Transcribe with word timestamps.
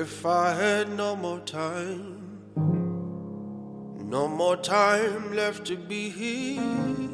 If 0.00 0.24
I 0.24 0.54
had 0.54 0.88
no 0.96 1.14
more 1.14 1.40
time, 1.40 2.40
no 4.08 4.28
more 4.28 4.56
time 4.56 5.34
left 5.36 5.66
to 5.66 5.76
be 5.76 6.08
here, 6.08 7.10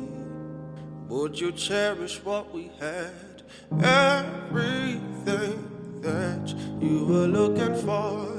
would 1.09 1.41
you 1.41 1.51
cherish 1.51 2.23
what 2.23 2.55
we 2.55 2.71
had? 2.79 3.43
Everything 3.83 5.59
that 6.01 6.55
you 6.81 7.07
were 7.07 7.27
looking 7.27 7.75
for. 7.85 8.31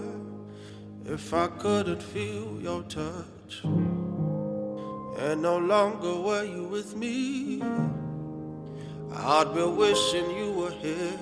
If 1.05 1.33
I 1.33 1.47
couldn't 1.47 2.01
feel 2.01 2.61
your 2.61 2.83
touch, 2.83 3.65
and 3.65 5.41
no 5.41 5.57
longer 5.57 6.21
were 6.21 6.45
you 6.45 6.63
with 6.63 6.95
me, 6.95 7.61
I'd 9.11 9.53
be 9.53 9.63
wishing 9.63 10.29
you 10.37 10.51
were 10.53 10.71
here. 10.71 11.19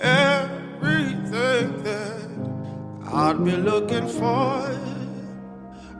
Everything 0.00 1.82
that 1.82 2.31
I'd 3.14 3.44
be 3.44 3.52
looking 3.52 4.08
for. 4.08 4.78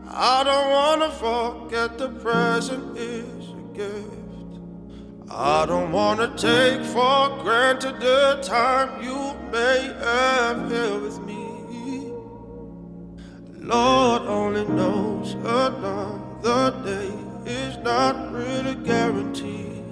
I 0.09 0.45
don't 0.45 0.71
wanna 0.71 1.11
forget 1.11 1.99
the 1.99 2.09
present 2.09 2.97
is 2.97 3.51
a 3.51 3.77
gift. 3.77 4.59
I 5.31 5.67
don't 5.67 5.93
wanna 5.93 6.29
take 6.39 6.83
for 6.87 7.29
granted 7.43 8.01
the 8.01 8.39
time 8.43 9.03
you 9.03 9.35
may 9.53 9.93
have 10.01 10.71
here 10.71 10.99
with 11.01 11.21
me. 11.27 12.13
Lord 13.59 14.23
only 14.23 14.65
knows 14.65 15.35
another 15.35 16.71
day 16.83 17.13
is 17.45 17.77
not 17.85 18.33
really 18.33 18.75
guaranteed. 18.87 19.85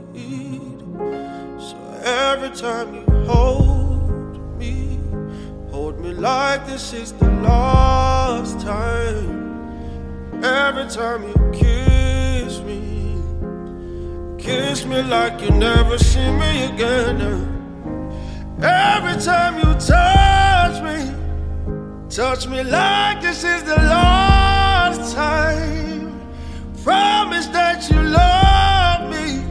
So 1.59 1.77
every 2.03 2.51
time 2.57 2.95
you 2.95 3.05
hold 3.27 3.80
like 6.21 6.67
this 6.67 6.93
is 6.93 7.13
the 7.15 7.31
last 7.41 8.61
time. 8.61 9.41
Every 10.45 10.87
time 10.89 11.23
you 11.25 11.35
kiss 11.51 12.61
me, 12.61 13.17
kiss 14.39 14.85
me 14.85 15.03
like 15.03 15.41
you 15.41 15.51
never 15.51 15.97
see 15.97 16.31
me 16.31 16.65
again. 16.65 17.21
Every 18.61 19.19
time 19.23 19.57
you 19.57 19.73
touch 19.81 20.83
me, 20.83 20.99
touch 22.11 22.47
me 22.47 22.65
like 22.65 23.23
this 23.23 23.43
is 23.43 23.63
the 23.63 23.77
last 23.77 25.15
time. 25.15 26.21
Promise 26.85 27.47
that 27.49 27.91
you 27.91 28.03
love 28.03 29.11
me, 29.11 29.43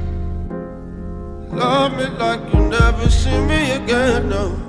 love 1.50 1.98
me 1.98 2.06
like 2.18 2.54
you 2.54 2.60
never 2.60 3.10
see 3.10 3.40
me 3.40 3.72
again. 3.72 4.30
No. 4.30 4.69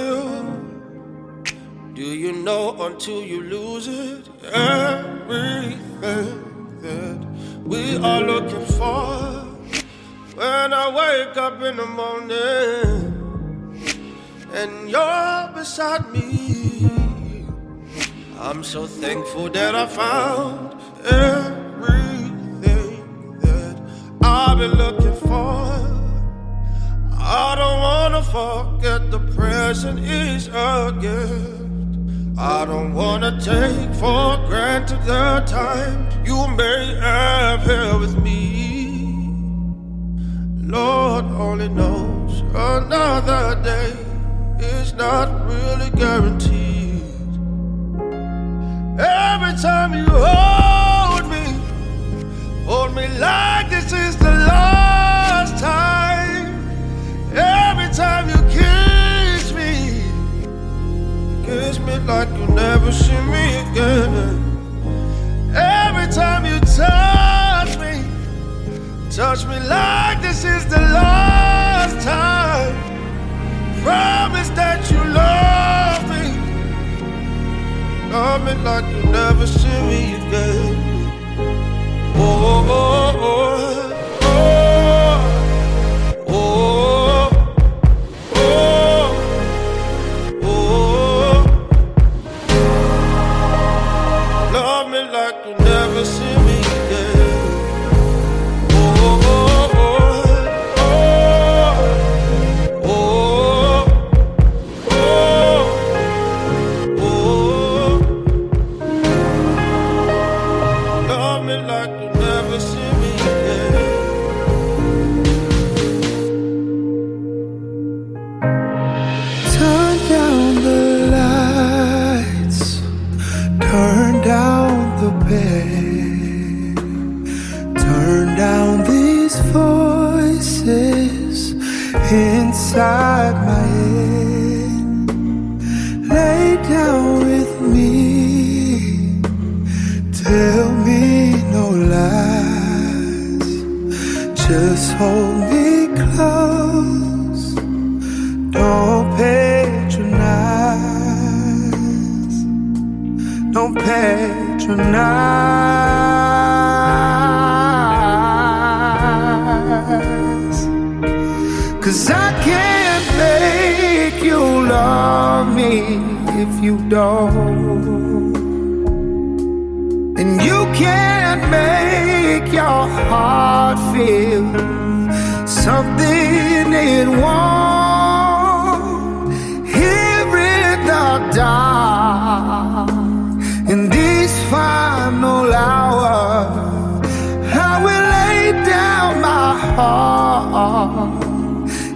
until 2.81 3.21
you 3.21 3.41
lose 3.43 3.87
it? 3.87 4.27
Everything 4.51 5.81
that 6.81 7.19
we 7.63 7.97
are 7.97 8.21
looking 8.21 8.65
for. 8.77 9.45
When 10.35 10.73
I 10.73 10.89
wake 10.89 11.37
up 11.37 11.61
in 11.61 11.77
the 11.77 11.85
morning 11.85 13.13
and 14.53 14.89
you're 14.89 15.51
beside 15.53 16.09
me, 16.11 17.45
I'm 18.39 18.63
so 18.63 18.87
thankful 18.87 19.49
that 19.49 19.75
I 19.75 19.85
found 19.85 20.73
everything 21.05 21.77
that 23.41 23.79
I've 24.23 24.57
been 24.57 24.71
looking 24.71 25.15
for. 25.27 25.61
I 27.13 27.55
don't 27.55 27.79
wanna 27.89 28.23
forget 28.23 29.11
the 29.11 29.19
present 29.35 29.99
is 29.99 30.47
a 30.47 30.97
gift. 30.99 31.60
I 32.37 32.65
don't 32.65 32.93
wanna 32.93 33.39
take 33.41 33.93
for 33.95 34.37
granted 34.47 35.03
the 35.03 35.43
time 35.45 36.07
you 36.25 36.47
may 36.47 36.95
have 36.95 37.63
here 37.63 37.97
with 37.99 38.17
me. 38.17 39.29
Lord 40.57 41.25
only 41.25 41.67
knows 41.67 42.39
another 42.55 43.61
day 43.61 43.93
is 44.59 44.93
not 44.93 45.27
really 45.45 45.89
guaranteed. 45.91 47.03
Every 48.97 49.53
time 49.61 49.93
you 49.93 50.05
hold 50.07 51.29
me, 51.29 51.45
hold 52.65 52.95
me 52.95 53.07
like 53.19 53.50
like 62.11 62.29
you'll 62.37 62.55
never 62.67 62.91
see 62.91 63.21
me 63.35 63.45
again. 63.65 64.13
Every 65.79 66.07
time 66.19 66.41
you 66.49 66.57
touch 66.59 67.71
me, 67.83 67.93
touch 69.09 69.41
me 69.49 69.57
like 69.75 70.17
this 70.21 70.43
is 70.43 70.63
the 70.75 70.81
last 70.99 71.95
time. 72.05 72.75
Promise 73.83 74.49
that 74.59 74.79
you 74.91 75.01
love 75.21 76.03
me, 76.13 76.25
love 78.11 78.39
me 78.47 78.53
like 78.67 78.85
you'll 78.93 79.11
never 79.21 79.47
see 79.47 79.79
me 79.89 80.01
again. 80.21 80.75
Oh, 82.23 82.45
oh, 82.53 82.73
oh, 82.77 83.29
oh, 83.29 83.80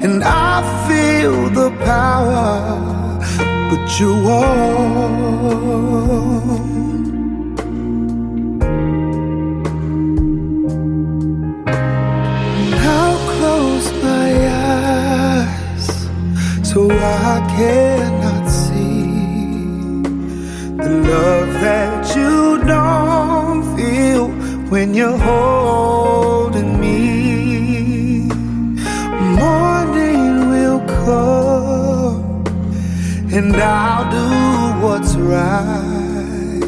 and 0.06 0.24
I 0.24 0.62
feel 0.88 1.50
the 1.50 1.70
power, 1.84 3.18
but 3.70 3.84
you 4.00 4.12
won't. 4.28 5.66
I'll 12.94 13.22
close 13.34 13.88
my 14.08 14.30
eyes 14.70 15.86
so 16.72 16.80
I 16.92 17.36
cannot 17.58 18.46
see 18.64 20.04
the 20.84 20.92
love 21.14 21.52
that 21.66 22.16
you 22.16 22.64
don't 22.74 23.64
feel 23.76 24.28
when 24.70 24.94
you're 24.94 25.18
home. 25.18 26.05
I'll 33.66 34.06
do 34.12 34.86
what's 34.86 35.16
right. 35.16 36.62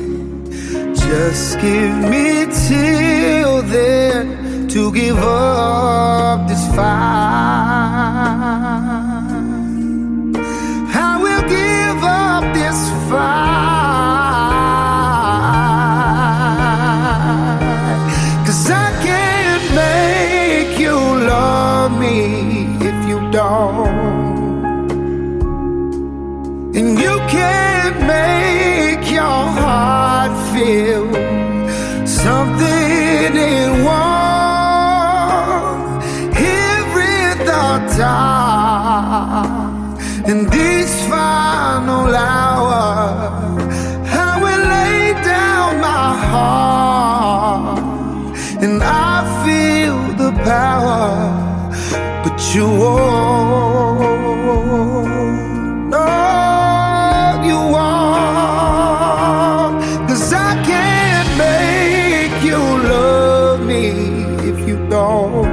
Just 0.95 1.59
give 1.61 1.95
me 2.11 2.47
till 2.67 3.61
then 3.61 4.67
to 4.69 4.91
give 4.91 5.17
up 5.19 6.47
this 6.47 6.65
fight. 6.75 7.86
you 52.55 52.65
want, 52.65 54.01
all 54.03 55.05
No, 55.93 56.05
you 57.43 57.59
want. 57.73 58.87
Cause 60.07 60.33
I 60.33 60.55
can't 60.63 61.29
make 61.37 62.43
you 62.43 62.57
love 62.57 63.59
me 63.65 63.89
if 64.49 64.67
you 64.67 64.77
don't. 64.89 65.47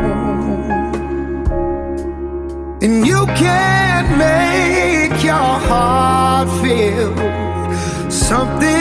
And 2.83 3.07
you 3.07 3.27
can't 3.43 4.11
make 4.17 5.25
your 5.25 5.59
heart 5.69 6.49
feel 6.63 7.15
something. 8.11 8.74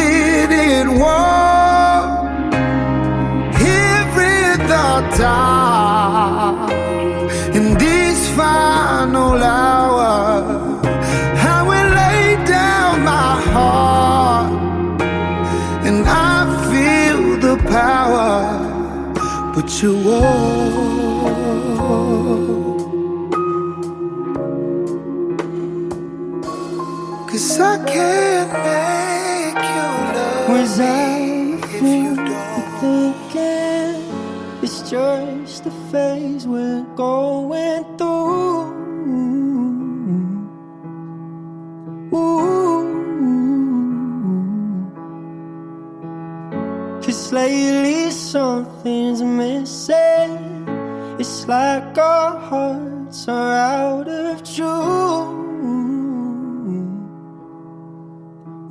what 19.64 19.82
you 19.82 19.96
want. 19.96 21.54
Cause 27.30 27.60
I 27.60 27.78
can't 27.86 28.52
make 28.68 29.64
you 29.74 29.88
love 30.18 30.80
me 30.80 31.54
if 31.64 31.82
you 31.82 32.16
don't. 32.16 32.34
Thinking 32.82 33.96
it's 34.62 34.80
just 34.90 35.64
the 35.64 35.72
phase 35.92 36.46
we're 36.46 36.84
going 36.96 37.84
through. 37.98 38.53
lately 47.34 48.12
something's 48.12 49.22
missing. 49.24 50.68
It's 51.20 51.48
like 51.48 51.98
our 51.98 52.38
hearts 52.38 53.28
are 53.28 53.54
out 53.54 54.08
of 54.08 54.44
tune. 54.44 54.70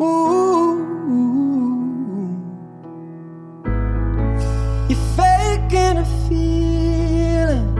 Ooh. 0.00 0.78
You're 4.88 5.06
faking 5.16 5.98
a 5.98 6.06
feeling, 6.28 7.76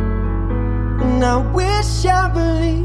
and 1.02 1.24
I 1.24 1.36
wish 1.52 2.06
I 2.06 2.28
believed. 2.28 2.81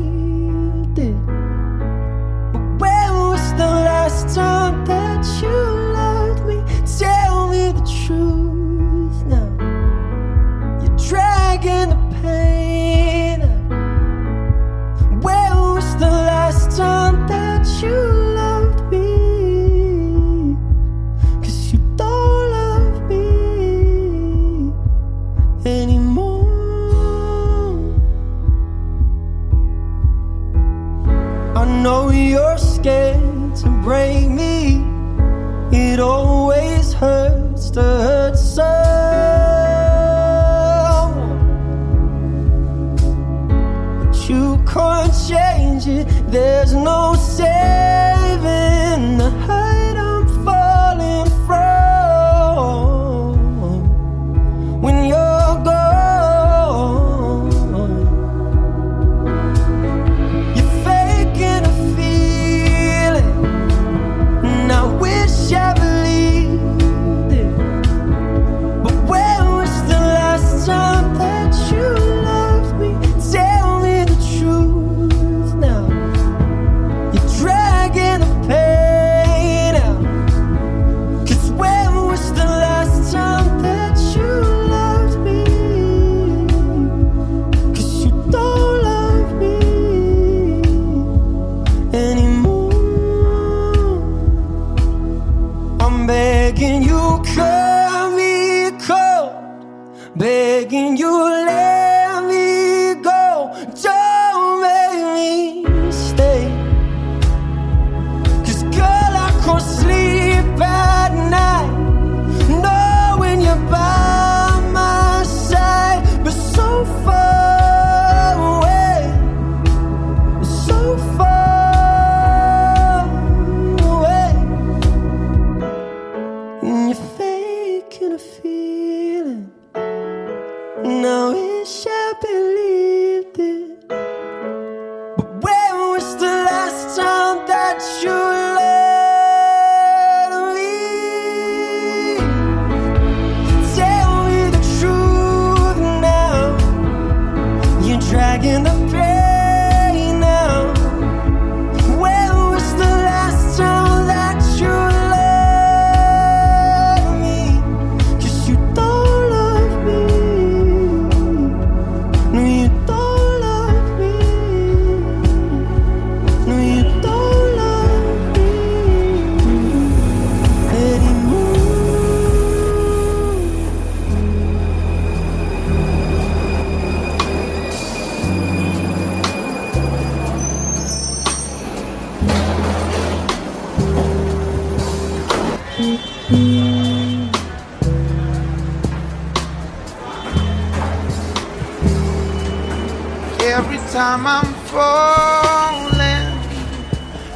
Time 194.17 194.27
I'm 194.27 194.53
falling, 194.71 196.33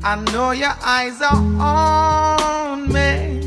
I 0.03 0.17
know 0.33 0.53
your 0.53 0.75
eyes 0.83 1.21
are 1.21 1.37
on 1.61 2.93
me. 2.93 3.41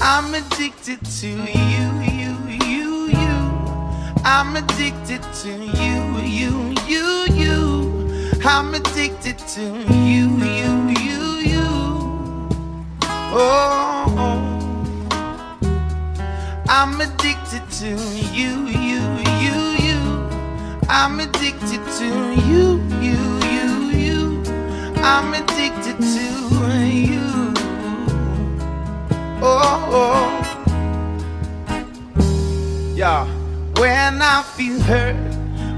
I'm 0.00 0.32
addicted 0.34 1.04
to 1.20 1.28
you, 1.28 1.88
you, 2.20 2.36
you, 2.64 3.08
you. 3.08 3.36
I'm 4.24 4.56
addicted 4.56 5.22
to 5.42 5.50
you, 5.82 6.18
you, 6.22 6.74
you, 6.86 7.26
you. 7.34 7.52
I'm 8.44 8.74
addicted 8.74 9.38
to 9.38 9.62
you, 9.92 10.28
you, 10.38 10.88
you, 11.04 11.22
you. 11.52 11.66
Oh, 13.30 14.14
oh. 14.16 14.27
I'm 16.70 17.00
addicted 17.00 17.62
to 17.80 17.88
you, 17.88 18.66
you, 18.66 19.00
you, 19.40 19.56
you. 19.86 20.00
I'm 20.90 21.18
addicted 21.18 21.82
to 21.98 22.06
you, 22.44 22.82
you, 23.00 23.18
you, 23.48 23.88
you. 23.96 24.42
I'm 24.96 25.32
addicted 25.32 25.98
to 25.98 26.86
you. 26.86 27.54
Oh, 29.40 29.80
oh. 29.88 30.44
Yeah. 32.94 33.24
When 33.78 34.20
I 34.20 34.42
feel 34.42 34.78
hurt, 34.82 35.16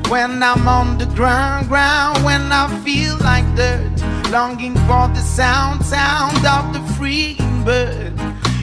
when 0.08 0.42
I'm 0.42 0.66
on 0.66 0.98
the 0.98 1.06
ground, 1.06 1.68
ground, 1.68 2.24
when 2.24 2.50
I 2.50 2.66
feel 2.82 3.16
like 3.18 3.44
dirt, 3.54 3.92
longing 4.30 4.74
for 4.88 5.06
the 5.14 5.22
sound, 5.22 5.84
sound 5.86 6.44
of 6.44 6.72
the 6.72 6.80
free 6.94 7.36
bird. 7.64 8.09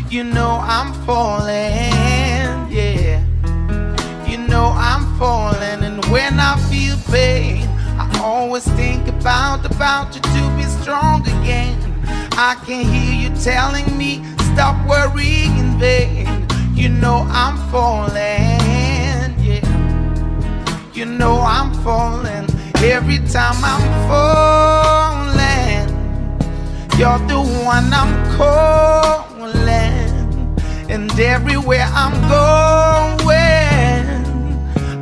You 0.09 0.23
know 0.23 0.59
I'm 0.63 0.93
falling, 1.05 1.51
yeah. 2.71 3.21
You 4.25 4.37
know 4.37 4.71
I'm 4.73 5.17
falling, 5.19 5.83
and 5.83 6.03
when 6.05 6.39
I 6.39 6.57
feel 6.69 6.95
pain, 7.11 7.67
I 7.99 8.21
always 8.23 8.63
think 8.63 9.05
about 9.09 9.65
about 9.65 10.15
you 10.15 10.21
to 10.21 10.55
be 10.55 10.63
strong 10.63 11.23
again. 11.23 11.77
I 12.37 12.55
can 12.65 12.85
hear 12.85 13.29
you 13.29 13.35
telling 13.35 13.97
me 13.97 14.23
stop 14.53 14.77
worrying 14.87 15.57
in 15.57 15.77
vain. 15.77 16.47
You 16.73 16.87
know 16.87 17.27
I'm 17.29 17.57
falling, 17.69 18.15
yeah. 19.43 19.61
You 20.93 21.05
know 21.05 21.41
I'm 21.41 21.73
falling 21.83 22.47
every 22.77 23.19
time 23.27 23.61
I'm 23.61 23.83
falling. 24.07 25.37
You're 26.97 27.19
the 27.27 27.41
one 27.65 27.91
I'm 27.93 28.37
calling, 28.37 29.26
and 30.97 31.19
everywhere 31.19 31.87
I'm 31.93 32.13
going, 32.27 33.27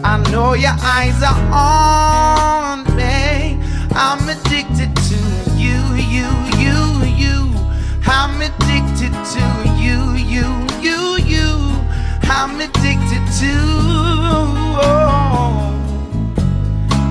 I 0.04 0.18
know 0.30 0.54
your 0.54 0.75
eyes 0.82 1.24
are 1.24 1.40
on 1.54 2.84
me. 2.98 3.58
I'm 3.96 4.28
addicted 4.28 4.94
to 5.10 5.20
you, 5.56 5.80
you, 6.16 6.28
you, 6.64 6.78
you. 7.24 7.36
I'm 8.06 8.42
addicted 8.42 9.14
to 9.36 9.44
you, 9.80 10.00
you, 10.34 10.48
you, 10.82 11.00
you. 11.34 11.48
I'm 12.24 12.60
addicted 12.60 13.24
to. 13.40 13.54
Oh, 14.84 15.72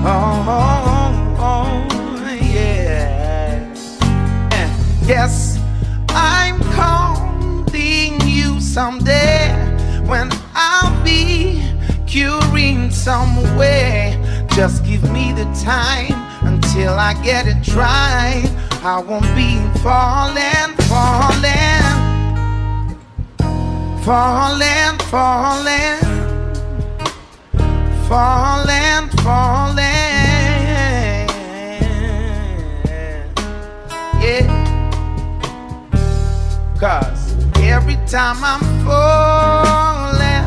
oh, 0.05 0.45
oh, 1.39 1.47
oh 1.49 2.37
yeah. 2.39 3.65
Yes, 5.07 5.54
someday 8.75 9.47
when 10.05 10.29
I'll 10.53 11.01
be 11.01 11.63
curing 12.05 12.91
somewhere. 12.91 14.11
Just 14.53 14.83
give 14.83 15.09
me 15.13 15.31
the 15.31 15.45
time 15.63 16.11
until 16.45 16.95
I 16.99 17.13
get 17.23 17.47
it 17.47 17.73
right. 17.73 18.43
I 18.83 18.99
won't 18.99 19.33
be 19.33 19.51
falling, 19.79 20.75
falling, 20.91 21.85
falling, 24.03 24.99
falling, 25.09 25.99
falling, 28.09 29.09
falling. 29.23 29.85
Yeah. 34.19 34.51
Cause 36.77 37.24
every 37.69 37.97
time 38.07 38.37
I'm 38.43 38.61
falling, 38.85 40.45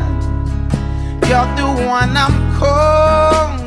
you're 1.27 1.49
the 1.55 1.67
one 1.85 2.15
I'm 2.15 2.37
calling. 2.57 3.59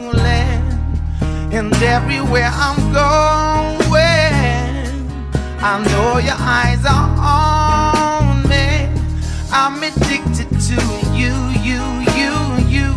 And 1.52 1.74
everywhere 1.82 2.50
I'm 2.52 2.76
going, 2.92 3.92
I 5.60 5.82
know 5.90 6.18
your 6.18 6.36
eyes 6.38 6.84
are 6.86 7.10
on 7.18 8.42
me. 8.48 8.88
I'm 9.52 9.82
addicted 9.82 10.48
to 10.68 10.78
you, 11.12 11.34
you, 11.68 11.82
you, 12.18 12.32
you. 12.68 12.88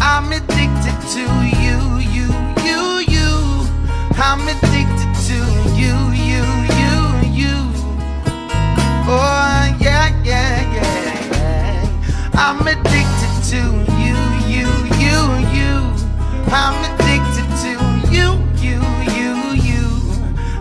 I'm 0.00 0.32
addicted 0.32 0.98
to 1.14 1.24
you, 1.64 1.78
you, 2.16 2.28
you, 2.68 2.82
you. 3.14 3.30
I'm 4.20 4.46
addicted 4.48 4.77
Oh, 9.10 9.76
yeah, 9.80 10.08
yeah, 10.22 10.74
yeah. 10.74 11.80
I'm 12.34 12.60
addicted 12.60 13.32
to 13.50 13.60
you, 14.04 14.16
you, 14.46 14.68
you, 15.00 15.18
you. 15.56 15.72
I'm 16.52 16.76
addicted 16.84 17.48
to 17.64 17.70
you, 18.12 18.28
you, 18.60 18.78
you, 19.16 19.32
you. 19.64 19.84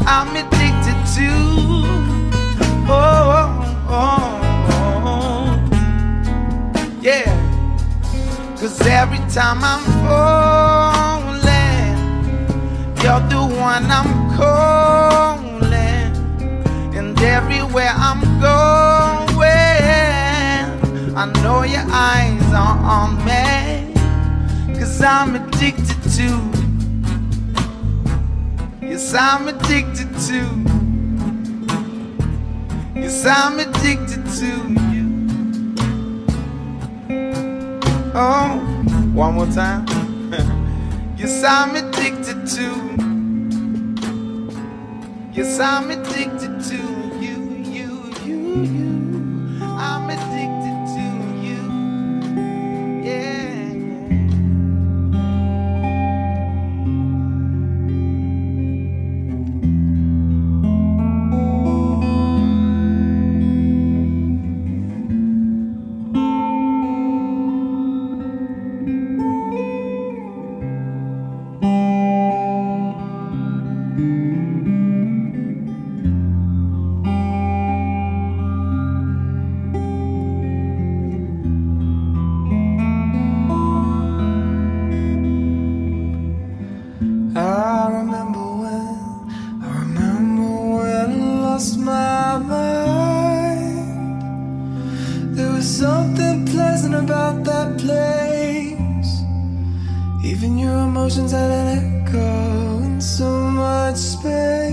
I'm 0.07 0.31
addicted 0.33 0.99
to. 1.17 1.29
Oh, 2.89 3.85
oh, 3.89 4.39
oh. 5.03 5.47
yeah. 7.01 7.27
Cause 8.57 8.79
every 8.87 9.19
time 9.29 9.59
I'm 9.61 9.83
falling, 10.07 11.35
you're 13.03 13.23
the 13.27 13.43
one 13.59 13.91
I'm 13.91 14.11
calling. 14.37 15.47
And 16.95 17.19
everywhere 17.21 17.91
I'm 17.93 18.26
going, 18.39 19.17
I 21.15 21.25
know 21.41 21.63
your 21.63 21.85
eyes 21.89 22.53
are 22.53 22.77
on 22.77 23.17
me. 23.25 23.93
Cause 24.79 25.01
I'm 25.01 25.35
addicted 25.35 26.01
to. 26.17 26.27
Yes, 28.85 29.13
I'm 29.13 29.47
addicted 29.47 30.13
to. 30.27 30.67
Yes, 32.95 33.25
I'm 33.25 33.59
addicted 33.59 34.25
to 34.39 34.49
you. 34.93 35.07
Oh, 38.13 38.59
one 39.13 39.33
more 39.35 39.47
time. 39.47 39.85
yes, 41.17 41.43
I'm 41.43 41.75
addicted 41.75 42.45
to. 42.55 42.87
Yes, 45.33 45.59
I'm 45.59 45.89
addicted 45.91 46.36
emotions 101.07 101.33
at 101.33 101.49
an 101.49 102.03
echo 102.03 102.83
in 102.83 102.99
so 102.99 103.29
much 103.49 103.95
space. 103.95 104.66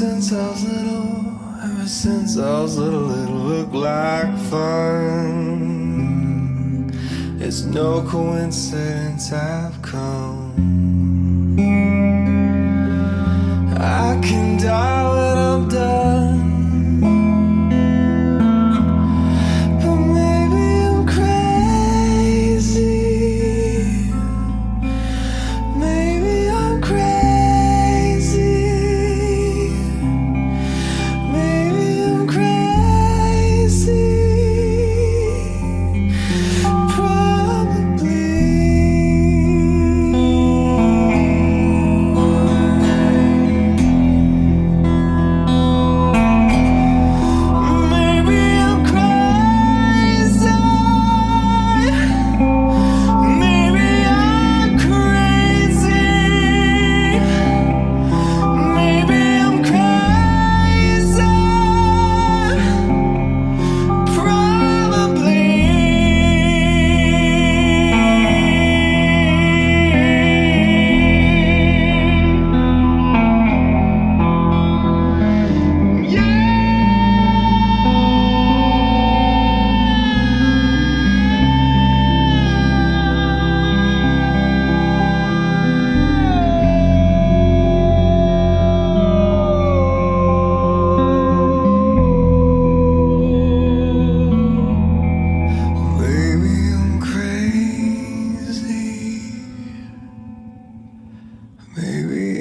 since 0.00 0.32
I 0.32 0.48
was 0.48 0.64
little, 0.64 1.36
ever 1.62 1.86
since 1.86 2.38
I 2.38 2.62
was 2.62 2.78
little, 2.78 3.10
it 3.22 3.28
looked 3.28 3.74
like 3.74 4.34
fun. 4.48 5.60
It's 7.38 7.64
no 7.64 8.00
coincidence 8.08 9.30
I've 9.30 9.82
come. 9.82 10.54
I 13.78 14.18
can 14.22 14.56
die 14.56 15.04
when 15.12 15.36
I'm 15.36 15.68
done. 15.68 16.19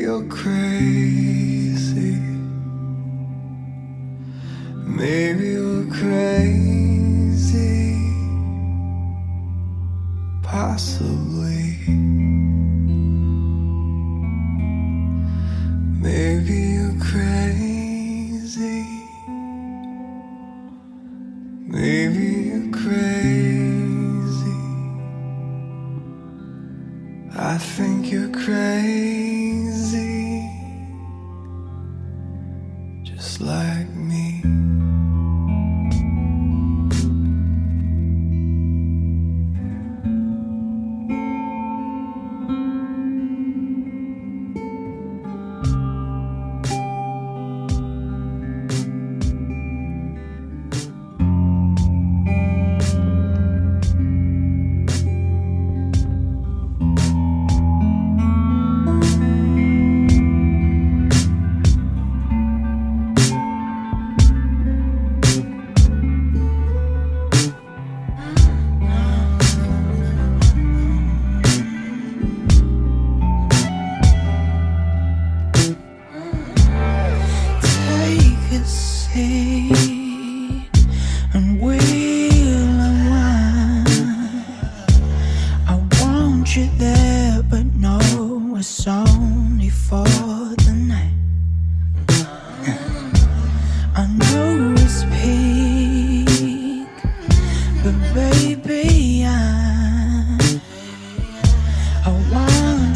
you're 0.10 0.24
crazy 0.24 1.29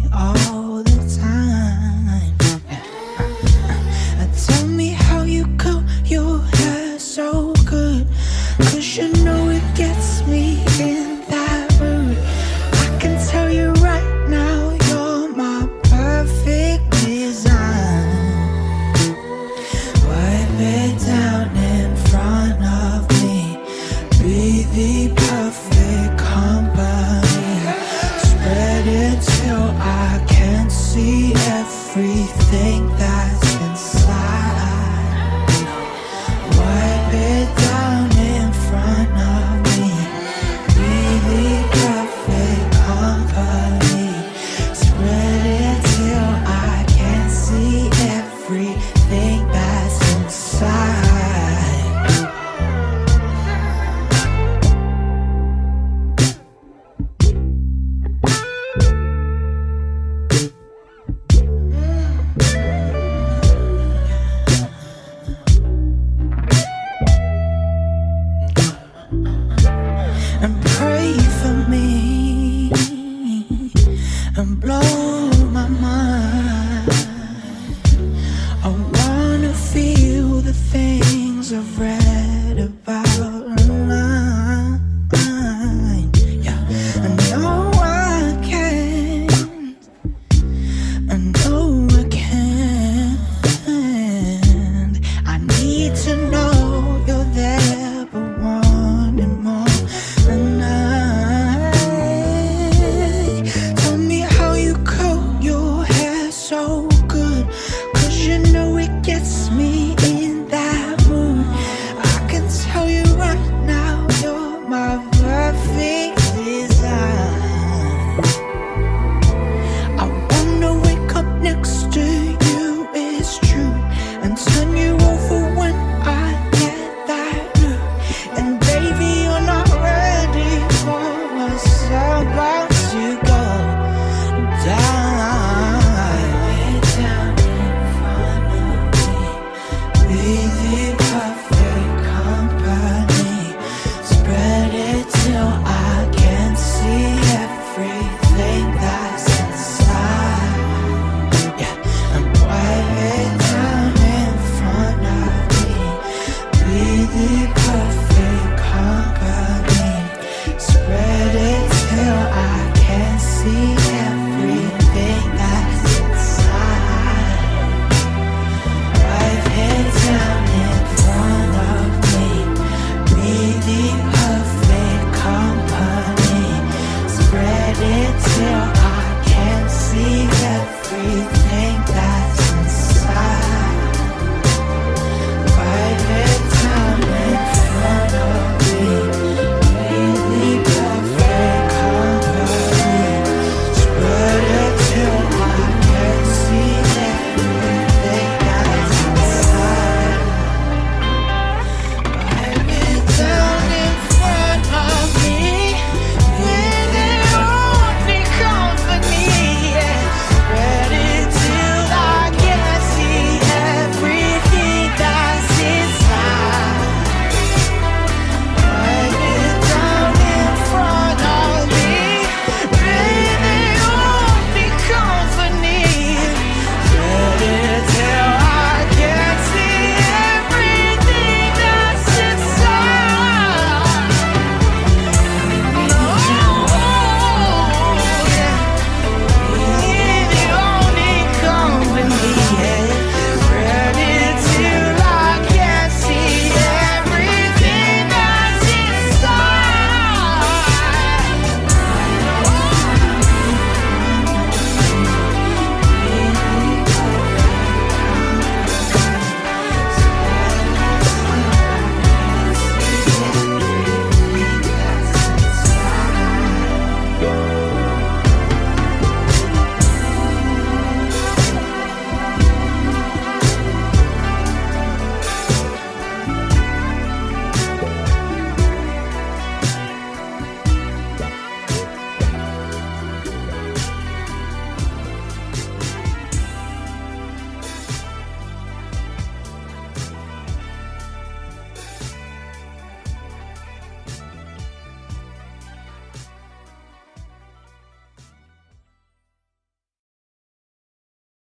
that 148.68 149.29